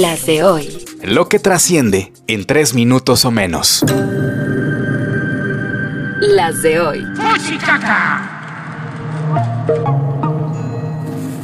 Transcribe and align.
Las 0.00 0.26
de 0.26 0.42
hoy. 0.42 0.84
Lo 1.02 1.28
que 1.28 1.38
trasciende 1.38 2.12
en 2.26 2.44
tres 2.44 2.74
minutos 2.74 3.24
o 3.24 3.30
menos. 3.30 3.84
Las 6.20 6.62
de 6.62 6.80
hoy. 6.80 7.04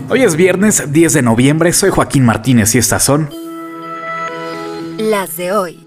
Hoy 0.08 0.22
es 0.22 0.36
viernes 0.36 0.92
10 0.92 1.12
de 1.12 1.22
noviembre, 1.22 1.72
soy 1.72 1.90
Joaquín 1.90 2.24
Martínez 2.24 2.74
y 2.74 2.78
estas 2.78 3.03
son 3.03 3.31
Las 4.99 5.37
de 5.37 5.53
hoy. 5.53 5.87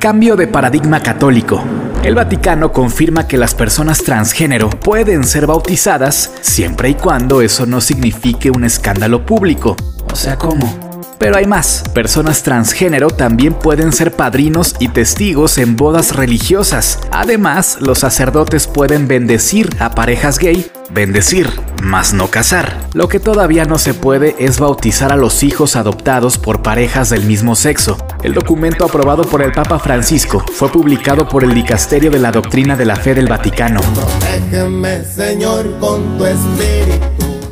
Cambio 0.00 0.36
de 0.36 0.46
paradigma 0.46 1.00
católico. 1.00 1.64
El 2.04 2.14
Vaticano 2.14 2.70
confirma 2.70 3.26
que 3.26 3.38
las 3.38 3.54
personas 3.54 4.02
transgénero 4.02 4.68
pueden 4.68 5.24
ser 5.24 5.46
bautizadas 5.46 6.32
siempre 6.42 6.90
y 6.90 6.94
cuando 6.96 7.40
eso 7.40 7.64
no 7.64 7.80
signifique 7.80 8.50
un 8.50 8.64
escándalo 8.64 9.24
público. 9.24 9.74
O 10.12 10.14
sea, 10.14 10.36
¿cómo? 10.36 10.94
Pero 11.18 11.36
hay 11.36 11.46
más. 11.46 11.82
Personas 11.94 12.42
transgénero 12.42 13.08
también 13.08 13.54
pueden 13.54 13.90
ser 13.90 14.12
padrinos 14.12 14.76
y 14.80 14.88
testigos 14.88 15.56
en 15.56 15.76
bodas 15.76 16.14
religiosas. 16.14 17.00
Además, 17.10 17.78
los 17.80 18.00
sacerdotes 18.00 18.66
pueden 18.66 19.08
bendecir 19.08 19.70
a 19.78 19.92
parejas 19.92 20.38
gay, 20.38 20.70
bendecir, 20.90 21.48
mas 21.82 22.12
no 22.12 22.28
casar. 22.28 22.88
Lo 22.92 23.08
que 23.08 23.20
todavía 23.20 23.64
no 23.64 23.78
se 23.78 23.94
puede 23.94 24.34
es 24.38 24.58
bautizar 24.60 25.12
a 25.12 25.16
los 25.16 25.42
hijos 25.42 25.76
adoptados 25.76 26.38
por 26.38 26.62
parejas 26.62 27.10
del 27.10 27.24
mismo 27.24 27.54
sexo. 27.54 27.96
El 28.22 28.34
documento 28.34 28.84
aprobado 28.84 29.22
por 29.22 29.42
el 29.42 29.52
Papa 29.52 29.78
Francisco 29.78 30.44
fue 30.52 30.68
publicado 30.70 31.28
por 31.28 31.44
el 31.44 31.54
Dicasterio 31.54 32.10
de 32.10 32.18
la 32.18 32.32
Doctrina 32.32 32.76
de 32.76 32.84
la 32.84 32.96
Fe 32.96 33.14
del 33.14 33.26
Vaticano. 33.26 33.80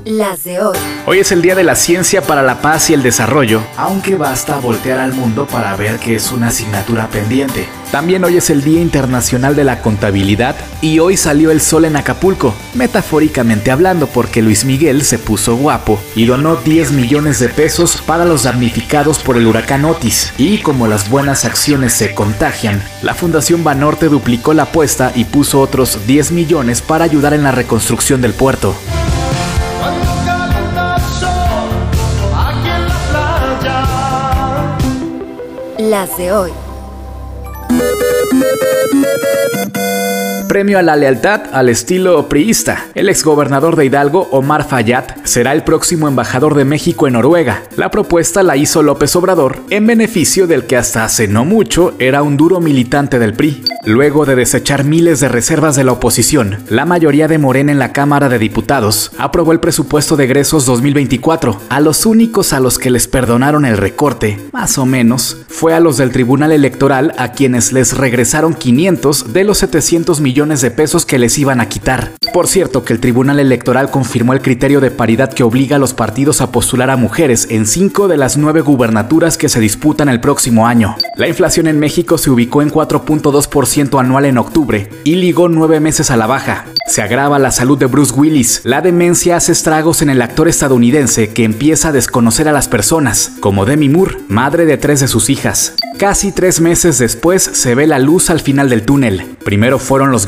Las 0.05 0.45
de 0.45 0.61
hoy. 0.61 0.77
Hoy 1.07 1.19
es 1.19 1.33
el 1.33 1.43
Día 1.43 1.55
de 1.55 1.65
la 1.65 1.75
Ciencia 1.75 2.23
para 2.23 2.43
la 2.43 2.61
Paz 2.61 2.91
y 2.91 2.95
el 2.95 3.03
Desarrollo, 3.03 3.63
aunque 3.77 4.17
basta 4.17 4.59
voltear 4.59 4.99
al 4.99 5.13
mundo 5.13 5.47
para 5.47 5.77
ver 5.77 5.99
que 5.99 6.15
es 6.15 6.33
una 6.33 6.49
asignatura 6.49 7.09
pendiente. 7.09 7.67
También 7.91 8.25
hoy 8.25 8.39
es 8.39 8.49
el 8.49 8.63
Día 8.63 8.81
Internacional 8.81 9.55
de 9.55 9.65
la 9.65 9.83
Contabilidad 9.83 10.57
y 10.81 10.99
hoy 10.99 11.17
salió 11.17 11.51
el 11.51 11.61
sol 11.61 11.85
en 11.85 11.97
Acapulco, 11.97 12.55
metafóricamente 12.75 13.71
hablando 13.71 14.07
porque 14.07 14.41
Luis 14.41 14.65
Miguel 14.65 15.03
se 15.03 15.19
puso 15.19 15.57
guapo 15.57 16.01
y 16.17 16.25
donó 16.25 16.57
10 16.57 16.93
millones 16.93 17.39
de 17.39 17.49
pesos 17.49 18.03
para 18.07 18.25
los 18.25 18.45
damnificados 18.45 19.19
por 19.19 19.37
el 19.37 19.47
huracán 19.47 19.85
Otis. 19.85 20.33
Y 20.39 20.59
como 20.59 20.87
las 20.87 21.11
buenas 21.11 21.45
acciones 21.45 21.93
se 21.93 22.15
contagian, 22.15 22.83
la 23.03 23.15
Fundación 23.15 23.63
Banorte 23.63 24.09
duplicó 24.09 24.55
la 24.55 24.65
apuesta 24.65 25.13
y 25.15 25.25
puso 25.25 25.61
otros 25.61 25.99
10 26.07 26.33
millones 26.33 26.81
para 26.81 27.05
ayudar 27.05 27.35
en 27.35 27.43
la 27.43 27.53
reconstrucción 27.53 28.23
del 28.23 28.33
puerto. 28.33 28.75
Las 35.93 36.17
de 36.17 36.33
hoy. 36.33 36.53
Premio 40.53 40.79
a 40.79 40.83
la 40.83 40.97
lealtad 40.97 41.45
al 41.55 41.71
estilo 41.71 42.29
priista. 42.29 42.85
El 42.95 43.09
exgobernador 43.09 43.75
de 43.75 43.87
Hidalgo, 43.87 44.29
Omar 44.33 44.69
Fayad, 44.69 45.05
será 45.25 45.55
el 45.55 45.65
próximo 45.65 46.09
embajador 46.09 46.55
de 46.55 46.67
México 46.67 47.07
en 47.07 47.15
Noruega. 47.15 47.63
La 47.79 47.91
propuesta 47.91 48.43
la 48.43 48.59
hizo 48.59 48.83
López 48.83 49.17
Obrador 49.17 49.61
en 49.71 49.87
beneficio 49.87 50.47
del 50.47 50.67
que 50.67 50.77
hasta 50.77 51.05
hace 51.05 51.27
no 51.27 51.47
mucho 51.47 51.95
era 51.99 52.23
un 52.23 52.37
duro 52.37 52.61
militante 52.61 53.19
del 53.19 53.33
PRI. 53.33 53.65
Luego 53.85 54.27
de 54.27 54.37
desechar 54.37 54.85
miles 54.85 55.19
de 55.21 55.29
reservas 55.29 55.75
de 55.75 55.85
la 55.85 55.93
oposición, 55.93 56.59
la 56.69 56.85
mayoría 56.85 57.27
de 57.27 57.39
Morena 57.39 57.73
en 57.73 57.81
la 57.81 57.93
Cámara 57.93 58.29
de 58.29 58.39
Diputados 58.39 59.11
aprobó 59.19 59.51
el 59.51 59.59
presupuesto 59.59 60.17
de 60.17 60.25
egresos 60.25 60.67
2024. 60.67 61.63
A 61.69 61.81
los 61.81 62.07
únicos 62.07 62.53
a 62.53 62.61
los 62.61 62.79
que 62.79 62.91
les 62.91 63.09
perdonaron 63.09 63.65
el 63.65 63.79
recorte, 63.79 64.39
más 64.53 64.79
o 64.79 64.87
menos, 64.87 65.39
fue 65.49 65.75
a 65.75 65.81
los 65.81 65.97
del 65.97 66.13
Tribunal 66.13 66.53
Electoral 66.53 67.13
a 67.19 67.33
quienes 67.33 67.73
les 67.73 67.97
regresaron 67.97 68.55
500 68.55 69.33
de 69.33 69.45
los 69.45 69.59
700 69.59 70.21
de 70.43 70.73
pesos 70.73 71.07
que 71.07 71.19
les 71.19 71.39
iban 71.39 71.61
a 71.61 71.69
quitar. 71.69 72.11
Por 72.33 72.49
cierto, 72.49 72.85
que 72.85 72.93
el 72.93 73.01
Tribunal 73.01 73.39
Electoral 73.39 73.91
confirmó 73.91 74.33
el 74.33 74.43
criterio 74.43 74.81
de 74.81 74.91
paridad 74.91 75.33
que 75.33 75.45
obliga 75.45 75.77
a 75.77 75.79
los 75.79 75.95
partidos 75.95 76.41
a 76.41 76.51
postular 76.51 76.91
a 76.91 76.97
mujeres 76.97 77.47
en 77.51 77.65
cinco 77.65 78.09
de 78.09 78.17
las 78.17 78.37
nueve 78.37 78.61
gubernaturas 78.61 79.39
que 79.39 79.49
se 79.49 79.61
disputan 79.61 80.09
el 80.09 80.21
próximo 80.21 80.67
año. 80.67 80.97
La 81.17 81.29
inflación 81.29 81.69
en 81.69 81.79
México 81.79 82.19
se 82.19 82.31
ubicó 82.31 82.61
en 82.61 82.71
4.2% 82.71 84.01
anual 84.01 84.25
en 84.25 84.39
octubre 84.39 84.91
y 85.05 85.15
ligó 85.15 85.49
nueve 85.49 85.79
meses 85.79 86.11
a 86.11 86.17
la 86.17 86.27
baja. 86.27 86.65
Se 86.87 87.03
agrava 87.03 87.39
la 87.39 87.53
salud 87.53 87.79
de 87.79 87.87
Bruce 87.87 88.13
Willis. 88.15 88.63
La 88.65 88.81
demencia 88.81 89.37
hace 89.37 89.53
estragos 89.53 90.03
en 90.03 90.11
el 90.11 90.21
actor 90.21 90.49
estadounidense 90.49 91.29
que 91.29 91.45
empieza 91.45 91.89
a 91.89 91.93
desconocer 91.93 92.49
a 92.49 92.53
las 92.53 92.67
personas, 92.67 93.33
como 93.41 93.65
Demi 93.65 93.89
Moore, 93.89 94.19
madre 94.29 94.67
de 94.67 94.79
tres 94.79 95.01
de 95.01 95.09
sus 95.09 95.31
hijas. 95.31 95.75
Casi 95.99 96.33
tres 96.33 96.61
meses 96.61 96.99
después 96.99 97.43
se 97.43 97.75
ve 97.75 97.87
la 97.87 97.99
luz 97.99 98.31
al 98.31 98.41
final 98.41 98.69
del 98.69 98.83
túnel. 98.83 99.37
Primero 99.45 99.79
fueron 99.79 100.11
los 100.11 100.27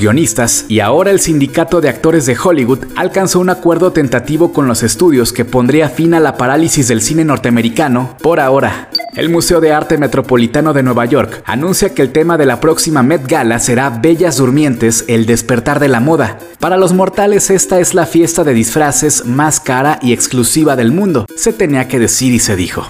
y 0.69 0.81
ahora 0.81 1.11
el 1.11 1.19
sindicato 1.19 1.81
de 1.81 1.89
actores 1.89 2.27
de 2.27 2.37
Hollywood 2.37 2.81
alcanzó 2.95 3.41
un 3.41 3.49
acuerdo 3.49 3.93
tentativo 3.93 4.53
con 4.53 4.69
los 4.69 4.83
estudios 4.83 5.33
que 5.33 5.47
pondría 5.47 5.89
fin 5.89 6.13
a 6.13 6.21
la 6.21 6.37
parálisis 6.37 6.89
del 6.89 7.01
cine 7.01 7.25
norteamericano 7.25 8.15
por 8.21 8.39
ahora. 8.39 8.91
El 9.17 9.31
Museo 9.31 9.63
de 9.63 9.73
Arte 9.73 9.97
Metropolitano 9.97 10.75
de 10.75 10.83
Nueva 10.83 11.07
York 11.07 11.43
anuncia 11.47 11.95
que 11.95 12.03
el 12.03 12.13
tema 12.13 12.37
de 12.37 12.45
la 12.45 12.61
próxima 12.61 13.03
Met 13.03 13.27
Gala 13.27 13.59
será 13.61 13.89
Bellas 13.89 14.37
Durmientes, 14.37 15.07
el 15.09 15.25
despertar 15.25 15.81
de 15.81 15.89
la 15.89 16.01
moda. 16.01 16.39
Para 16.61 16.77
los 16.77 16.93
mortales 16.93 17.49
esta 17.49 17.81
es 17.81 17.95
la 17.95 18.05
fiesta 18.05 18.45
de 18.45 18.53
disfraces 18.53 19.25
más 19.25 19.59
cara 19.59 19.99
y 20.03 20.13
exclusiva 20.13 20.77
del 20.77 20.93
mundo, 20.93 21.25
se 21.35 21.55
tenía 21.55 21.89
que 21.89 21.99
decir 21.99 22.35
y 22.35 22.41
se 22.41 22.57
dijo. 22.57 22.87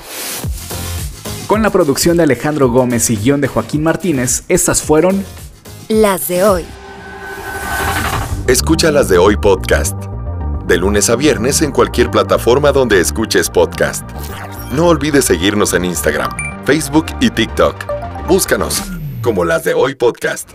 Con 1.46 1.62
la 1.62 1.70
producción 1.70 2.16
de 2.16 2.24
Alejandro 2.24 2.70
Gómez 2.70 3.08
y 3.10 3.16
guion 3.16 3.40
de 3.40 3.46
Joaquín 3.46 3.84
Martínez, 3.84 4.42
estas 4.48 4.82
fueron 4.82 5.24
las 5.88 6.26
de 6.26 6.42
hoy. 6.42 6.64
Escucha 8.46 8.92
las 8.92 9.08
de 9.08 9.16
hoy 9.16 9.38
podcast. 9.38 9.96
De 10.66 10.76
lunes 10.76 11.08
a 11.08 11.16
viernes 11.16 11.62
en 11.62 11.72
cualquier 11.72 12.10
plataforma 12.10 12.72
donde 12.72 13.00
escuches 13.00 13.48
podcast. 13.48 14.06
No 14.70 14.88
olvides 14.88 15.24
seguirnos 15.24 15.72
en 15.72 15.86
Instagram, 15.86 16.30
Facebook 16.66 17.06
y 17.20 17.30
TikTok. 17.30 17.74
Búscanos 18.28 18.82
como 19.22 19.46
las 19.46 19.64
de 19.64 19.72
hoy 19.72 19.94
podcast. 19.94 20.50